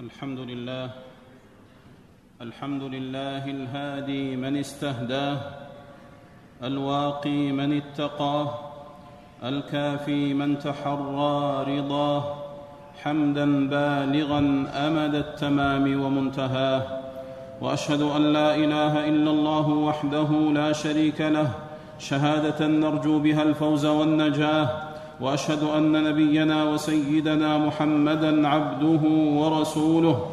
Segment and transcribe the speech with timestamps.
[0.00, 0.90] الحمد لله
[2.40, 5.38] الحمد لله الهادي من استهداه
[6.62, 8.48] الواقي من اتقاه
[9.44, 12.22] الكافي من تحرى رضاه
[13.02, 14.40] حمدا بالغا
[14.86, 16.82] أمد التمام ومنتهاه
[17.60, 21.50] وأشهد أن لا إله إلا الله وحده لا شريك له
[21.98, 24.87] شهادة نرجو بها الفوز والنجاة
[25.20, 29.00] وأشهد أن نبينا وسيدنا محمدا عبده
[29.40, 30.26] ورسوله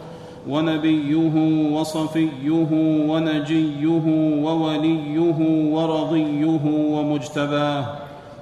[0.49, 1.35] ونبيه
[1.71, 2.71] وصفيه
[3.09, 4.05] ونجيه
[4.45, 5.39] ووليه
[5.75, 7.85] ورضيه ومجتباه.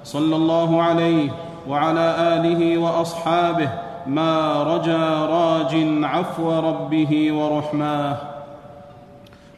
[0.04, 1.30] صلى الله عليه
[1.68, 3.68] وعلى آله وأصحابه
[4.06, 8.16] ما رجا راج عفو ربه ورحماه.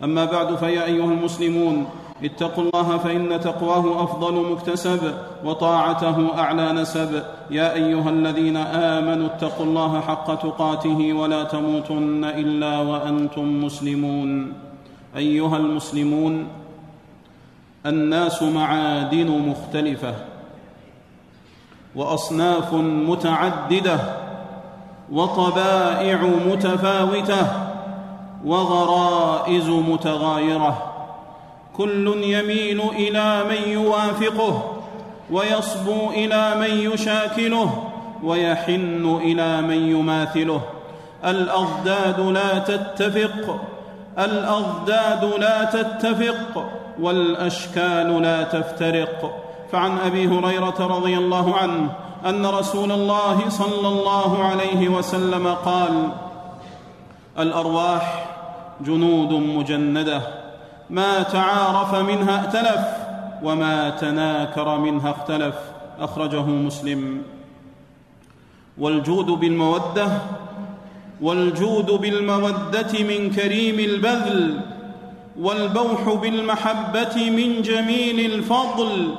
[0.05, 1.87] أما بعد فيا أيها المسلمون
[2.25, 7.23] اتقوا الله فإن تقواه أفضل مكتسب وطاعته أعلى نسب.
[7.51, 14.53] يا أيها الذين آمنوا اتقوا الله حق تقاته ولا تموتن إلا وأنتم مسلمون.
[15.17, 16.49] أيها المسلمون
[17.87, 20.15] الناس معادن مختلفة
[21.97, 23.99] وأصناف متعددة
[25.13, 27.47] وطبائع متفاوتة
[28.45, 30.96] وغرائز متغايرة.
[31.77, 34.73] كل يميل إلى من يوافقه
[35.31, 37.85] ويصبو إلى من يشاكله
[38.23, 40.61] ويحن إلى من يماثله.
[41.25, 43.61] الأضداد لا تتفق
[44.19, 49.43] الأضداد لا تتفق والأشكال لا تفترق.
[49.73, 51.91] فعن أبي هريرة رضي الله عنه
[52.27, 56.09] أن رسول الله صلى الله عليه وسلم قال
[57.39, 58.27] الأرواح
[58.81, 60.46] جنود مجندة
[60.91, 62.87] ما تعارف منها ائتلف
[63.43, 65.55] وما تناكر منها اختلف.
[66.01, 67.23] أخرجه مسلم.
[68.79, 70.09] والجود بالمودة
[71.21, 74.61] والجود بالمودة من كريم البذل
[75.41, 79.15] والبوح بالمحبة من جميل الفضل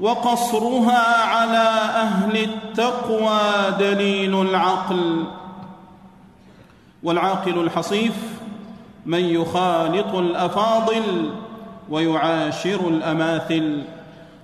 [0.00, 3.40] وقصرها على أهل التقوى
[3.78, 5.24] دليل العقل.
[7.02, 8.37] والعاقل الحصيف
[9.08, 11.30] من يخالط الأفاضل
[11.90, 13.82] ويعاشر الأماثل.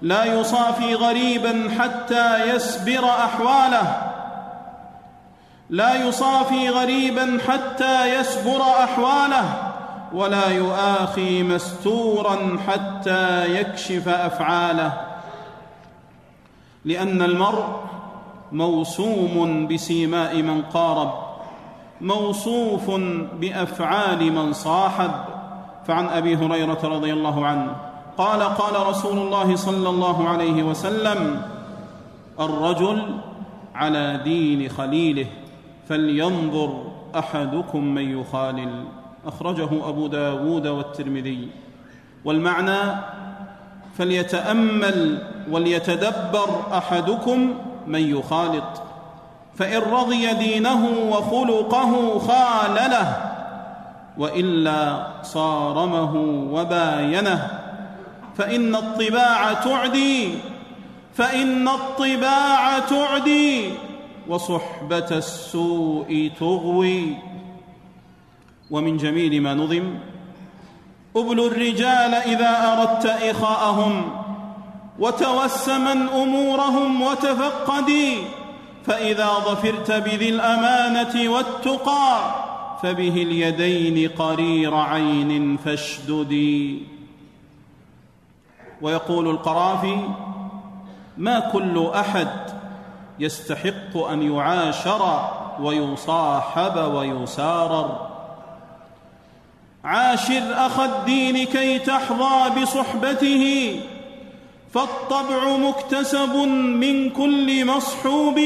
[0.02, 4.12] لا يصافي غريبا حتى يسبر أحواله.
[5.70, 9.72] لا يصافي غريبا حتى يسبر أحواله.
[10.12, 14.92] ولا يؤاخي مستورا حتى يكشف أفعاله.
[16.84, 17.66] لأن المرء
[18.52, 21.23] موسوم بسيماء من قارب.
[22.00, 22.90] موصوف
[23.40, 25.10] بأفعال من صاحب.
[25.86, 27.76] فعن أبي هريرة رضي الله عنه
[28.18, 31.42] قال قال رسول الله صلى الله عليه وسلم
[32.40, 33.20] الرجل
[33.74, 35.26] على دين خليله
[35.88, 36.82] فلينظر
[37.18, 38.84] أحدكم من يخالل.
[39.26, 41.48] أخرجه أبو داود والترمذي.
[42.24, 43.00] والمعنى
[43.98, 47.54] فليتأمل وليتدبر أحدكم
[47.86, 48.82] من يخالط.
[49.58, 53.16] فإن رضي دينه وخلقه خالله
[54.18, 56.14] وإلا صارمه
[56.52, 57.60] وباينه.
[58.38, 60.34] فإن الطباع تعدي
[61.14, 63.70] فإن الطباع تعدي
[64.28, 67.16] وصحبة السوء تغوي.
[68.70, 69.94] ومن جميل ما نظم
[71.16, 74.10] ابلوا الرجال إذا أردت إخاءهم
[74.98, 78.18] وتوسما أمورهم وتفقدي.
[78.86, 82.34] فإذا ظفرت بذي الأمانة والتقى
[82.82, 86.82] فبه اليدين قرير عين فاشددي.
[88.82, 90.00] ويقول القرافي
[91.18, 92.28] ما كل أحد
[93.18, 95.30] يستحق أن يعاشر
[95.60, 98.10] ويصاحب ويسارر.
[99.84, 103.80] عاشر اخا الدين كي تحظى بصحبته
[104.74, 106.36] فالطبع مكتسب
[106.82, 108.40] من كل مصحوب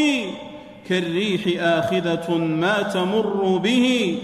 [0.89, 4.19] كالريح آخذة ما تمر به.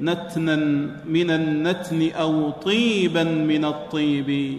[0.00, 0.56] نتنا
[1.04, 4.58] من النتن أو طيبا من الطيب.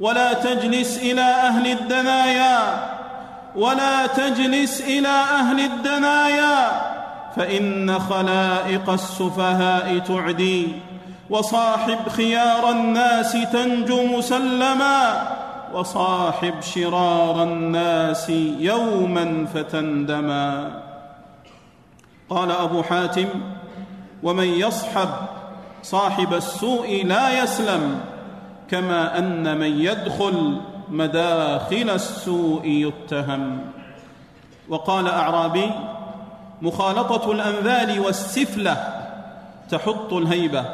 [0.00, 2.58] ولا تجلس إلى أهل الدنايا
[3.56, 6.70] ولا تجلس إلى أهل الدنايا
[7.36, 10.66] فإن خلائق السفهاء تعدي.
[11.30, 15.22] وصاحب خيار الناس تنجو مسلما
[15.74, 20.80] وصاحب شرار الناس يوما فتندما.
[22.30, 23.28] قال أبو حاتم
[24.22, 25.08] ومن يصحب
[25.82, 28.00] صاحب السوء لا يسلم
[28.70, 33.58] كما أن من يدخل مداخل السوء يتهم.
[34.68, 35.70] وقال أعرابي
[36.62, 38.76] مخالطة الأنذال والسفلة
[39.70, 40.64] تحط الهيبة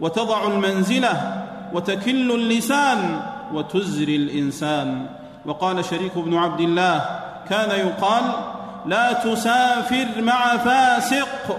[0.00, 3.20] وتضع المنزلة وتكل اللسان
[3.54, 5.06] وتزري الإنسان.
[5.46, 7.20] وقال شريك بن عبد الله
[7.50, 8.22] كان يقال
[8.86, 11.58] لا تسافر مع فاسق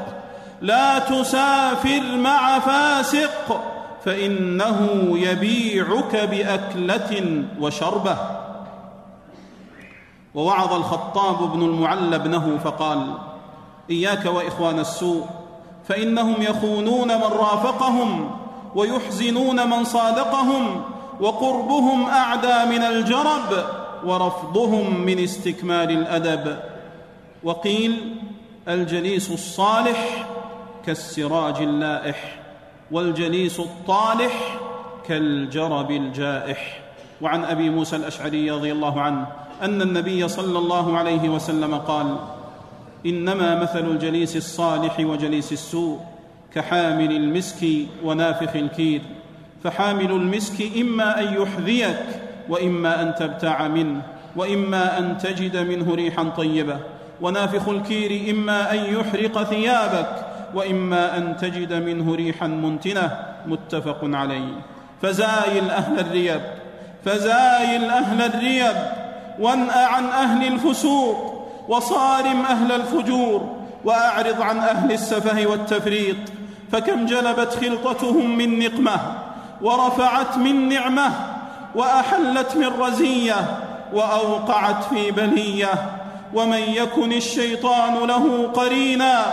[0.62, 3.62] لا تسافر مع فاسق
[4.06, 8.18] فإنه يبيعك بأكلة وشربة.
[10.36, 13.14] ووعظ الخطاب بن المعلى ابنه فقال
[13.90, 15.26] إياك وإخوان السوء
[15.88, 18.32] فإنهم يخونون من رافقهم
[18.76, 20.82] ويحزنون من صادقهم
[21.20, 23.66] وقربهم أعدى من الجرب
[24.06, 26.58] ورفضهم من استكمال الأدب.
[27.44, 28.16] وقيل
[28.68, 30.28] الجليس الصالح
[30.86, 32.40] كالسراج اللائح
[32.92, 34.60] والجليس الطالح
[35.08, 36.80] كالجرب الجائح.
[37.22, 39.28] وعن أبي موسى الأشعري رضي الله عنه
[39.62, 42.18] أن النبي صلى الله عليه وسلم قال
[43.06, 46.00] إنما مثل الجليس الصالح وجليس السوء
[46.56, 47.66] كحامل المسك
[48.04, 49.02] ونافخ الكير.
[49.64, 52.00] فحامل المسك إما أن يحذيك
[52.50, 54.02] وإما أن تبتاع منه
[54.36, 56.78] وإما أن تجد منه ريحا طيبة.
[57.22, 63.18] ونافخ الكير إما أن يحرق ثيابك وإما أن تجد منه ريحا منتنة.
[63.48, 64.62] متفق عليه.
[65.02, 66.42] فزايل أهل الريب.
[67.06, 68.76] فزايل أهل الريب.
[69.40, 71.48] وانأ عن أهل الفسوق.
[71.68, 73.56] وصارم أهل الفجور.
[73.86, 76.18] وأعرض عن أهل السفه والتفريط.
[76.72, 79.00] فكم جلبت خلطتهم من نقمة.
[79.64, 81.12] ورفعت من نعمه
[81.76, 83.60] وأحلت من رزيه
[83.94, 85.70] وأوقعت في بليه
[86.34, 89.26] ومن يكن الشيطان له قرينا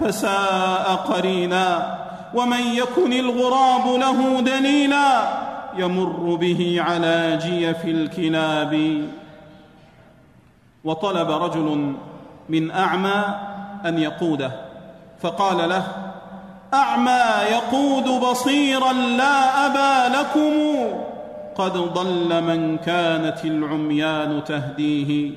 [0.00, 1.98] فساء قرينا
[2.34, 5.22] ومن يكن الغراب له دليلا
[5.76, 9.02] يمر به على جيف الكلاب.
[10.84, 11.94] وطلب رجل
[12.48, 13.24] من أعمى
[13.86, 14.52] أن يقوده
[15.22, 15.86] فقال له
[16.74, 20.52] أعمى يقود بصيرا لا أبا لكم.
[21.56, 25.30] قد ضل من كانت العميان تهديه.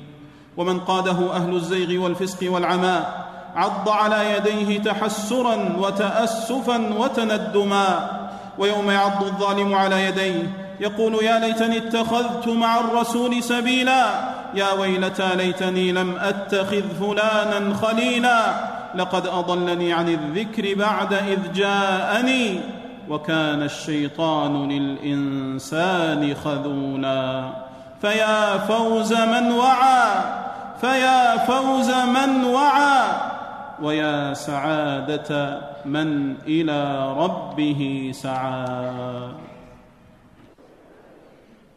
[0.56, 3.26] ومن قاده أهل الزيغ والفسق والعماء
[3.56, 8.10] عض على يديه تحسرا وتأسفا وتندما.
[8.58, 14.04] ويوم يعض الظالم على يديه يقول يا ليتني اتخذت مع الرسول سبيلا.
[14.54, 18.54] يا ويلتى ليتني لم أتخذ فلانا خليلا.
[18.94, 22.60] لقد أضلني عن الذكر بعد إذ جاءني
[23.08, 27.52] وكان الشيطان للإنسان خذولا.
[28.00, 30.08] فيا فوز من وعى
[30.80, 33.02] فيا فوز من وعى
[33.82, 39.28] ويا سعادة من إلى ربه سعى.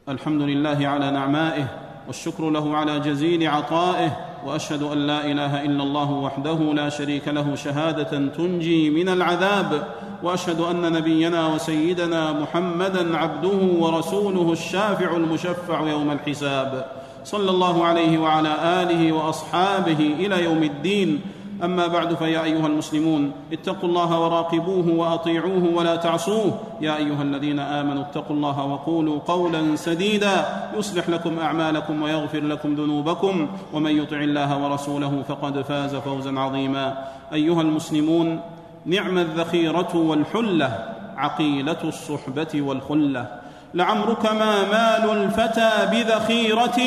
[0.10, 1.66] الحمد لله على نعمائه
[2.08, 7.56] والشكر له على جزيل عطائه وأشهد أن لا إله إلا الله وحده لا شريك له
[7.56, 9.88] شهادة تنجي من العذاب
[10.24, 16.86] وأشهد أن نبينا وسيدنا محمدا عبده ورسوله الشافع المشفع يوم الحساب.
[17.24, 21.22] صلى الله عليه وعلى آله وأصحابه إلى يوم الدين.
[21.64, 26.60] أما بعد فيا أيها المسلمون اتقوا الله وراقبوه وأطيعوه ولا تعصوه.
[26.82, 30.46] يا أيها الذين آمنوا اتقوا الله وقولوا قولا سديدا.
[30.78, 33.48] يصلح لكم أعمالكم ويغفر لكم ذنوبكم.
[33.74, 36.98] ومن يطع الله ورسوله فقد فاز فوزا عظيما.
[37.34, 38.40] أيها المسلمون
[38.86, 40.86] نعم الذخيرة والحلة
[41.18, 43.28] عقيلة الصحبة والخلة.
[43.74, 46.80] لعمرك ما مال الفتى بذخيرة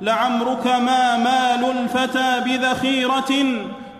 [0.00, 3.32] لعمرك ما مال الفتى بذخيرة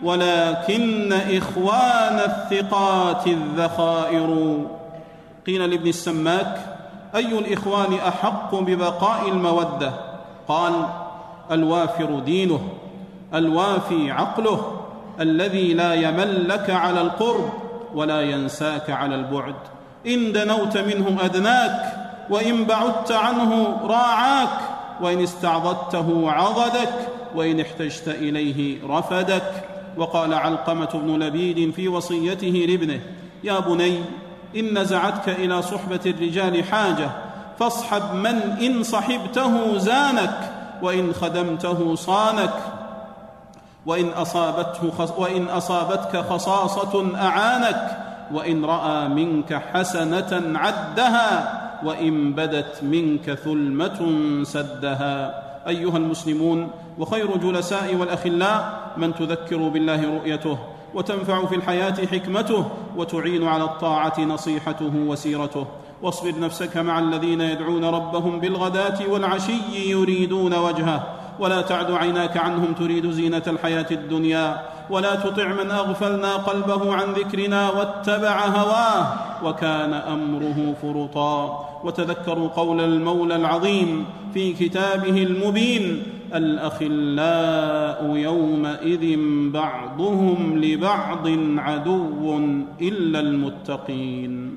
[0.02, 4.58] ولكن إخوان الثقات الذخائر.
[5.46, 6.56] قيل لابن السماك
[7.14, 9.92] أي الإخوان أحق ببقاء المودة؟
[10.48, 10.72] قال
[11.50, 12.60] الوافر دينه
[13.34, 14.80] الوافي عقله
[15.20, 17.50] الذي لا يملك على القرب
[17.94, 19.54] ولا ينساك على البعد.
[20.06, 21.92] إن دنوت منه أدناك
[22.30, 24.58] وإن بعدت عنه راعاك.
[25.00, 26.94] وإن استعضدته عضدك
[27.34, 29.64] وإن احتجت إليه رفدك.
[29.96, 33.00] وقال علقمة بن لبيد في وصيته لابنه
[33.44, 34.00] يا بني
[34.56, 37.10] إن نزعتك إلى صحبة الرجال حاجة
[37.58, 40.52] فاصحب من إن صحبته زانك
[40.82, 42.54] وإن خدمته صانك.
[43.86, 47.98] وإن, أصابته خص وإن أصابتك خصاصة أعانك
[48.32, 51.57] وإن رأى منك حسنة عدها.
[51.84, 53.98] وإن بدت منك ثلمة
[54.42, 55.44] سدها.
[55.68, 60.58] أيها المسلمون وخير جلساء والأخلاء من تذكر بالله رؤيته
[60.94, 62.66] وتنفع في الحياة حكمته
[62.96, 65.66] وتعين على الطاعة نصيحته وسيرته.
[66.02, 71.17] واصبر نفسك مع الذين يدعون ربهم بالغداة والعشي يريدون وجهه.
[71.40, 77.70] ولا تعد عيناك عنهم تريد زينة الحياة الدنيا ولا تطع من أغفلنا قلبه عن ذكرنا
[77.70, 79.06] واتبع هواه
[79.44, 84.04] وكان أمره فرطا وتذكروا قول المولى العظيم
[84.34, 86.02] في كتابه المبين
[86.34, 89.18] الأخلاء يومئذ
[89.52, 91.28] بعضهم لبعض
[91.58, 92.38] عدو
[92.80, 94.56] إلا المتقين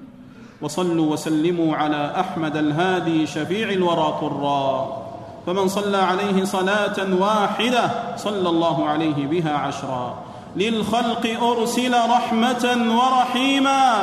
[0.61, 5.10] وصلوا وسلموا على أحمد الهادي شفيع الورى طرا
[5.47, 10.15] فمن صلى عليه صلاة واحدة صلى الله عليه بها عشرا.
[10.55, 13.93] للخلق أرسل رحمة ورحيما.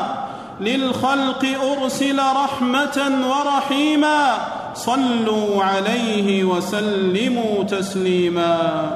[0.61, 1.47] للخلق
[1.80, 4.35] أرسل رحمة ورحيما.
[4.75, 8.90] صلوا عليه وسلموا تسليما.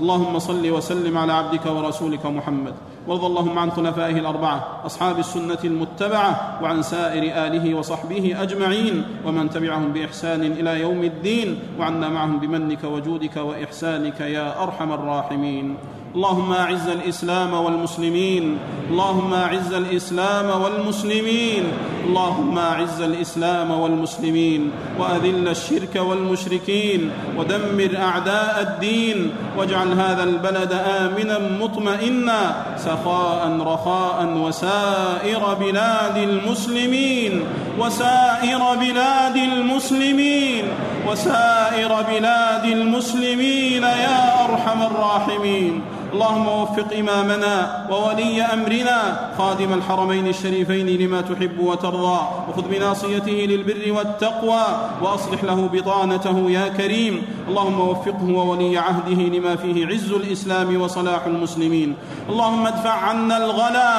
[0.00, 2.74] اللهم صل وسلم على عبدك ورسولك محمد.
[3.08, 9.92] وارض اللهم عن خلفائه الأربعة أصحاب السنة المتبعة وعن سائر آله وصحبه أجمعين ومن تبعهم
[9.92, 15.76] بإحسان إلى يوم الدين وعنا معهم بمنك وجودك وإحسانك يا أرحم الراحمين.
[16.14, 18.58] اللهم أعز الإسلام والمسلمين
[18.90, 21.64] اللهم أعز الإسلام والمسلمين
[22.06, 32.54] اللهم أعز الإسلام والمسلمين وأذل الشرك والمشركين ودمر أعداء الدين واجعل هذا البلد آمنا مطمئنا
[32.76, 37.42] سخاء رخاء وسائر بلاد المسلمين
[37.78, 40.64] وسائر بلاد المسلمين
[41.08, 45.82] وسائر بلاد المسلمين يا أرحم الراحمين.
[46.14, 48.98] اللهم وفق إمامنا وولي أمرنا
[49.38, 54.62] خادم الحرمين الشريفين لما تحب وترضى وخذ بناصيته للبر والتقوى
[55.02, 57.22] وأصلح له بطانته يا كريم.
[57.48, 61.96] اللهم وفقه وولي عهده لما فيه عز الإسلام وصلاح المسلمين.
[62.30, 63.94] اللهم ادفع عنا الغلا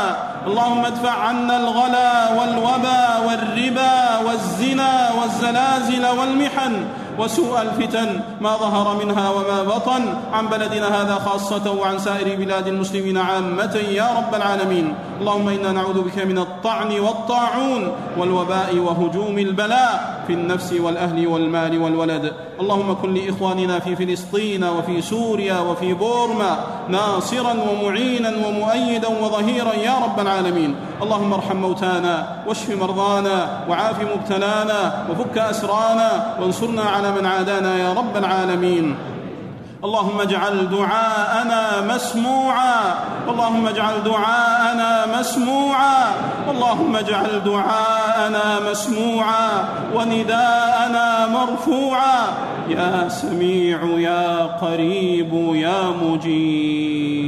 [0.47, 6.73] اللهم ادفع عنا الغلا والوبا والربا والزنا والزلازل والمحن.
[7.19, 10.01] وسوء الفتن ما ظهر منها وما بطن
[10.33, 14.95] عن بلدنا هذا خاصة وعن سائر بلاد المسلمين عامة يا رب العالمين.
[15.21, 22.33] اللهم إنا نعوذ بك من الطعن والطاعون والوباء وهجوم البلاء في النفس والأهل والمال والولد.
[22.59, 26.57] اللهم كن لإخواننا في فلسطين وفي سوريا وفي بورما
[26.89, 30.75] ناصرا ومعينا ومؤيدا وظهيرا يا رب العالمين.
[31.01, 38.17] اللهم ارحم موتانا واشف مرضانا وعاف مبتلانا وفك أسرانا وانصرنا على من عادانا يا رب
[38.17, 38.95] العالمين.
[39.85, 42.79] اللهم اجعل دعاءنا مسموعا.
[43.29, 46.11] اللهم اجعل دعاءنا مسموعا.
[46.49, 49.49] اللهم اجعل دعاءنا مسموعا.
[49.95, 52.21] ونداءنا مرفوعا.
[52.69, 57.24] يا سميع يا قريب يا مجيب.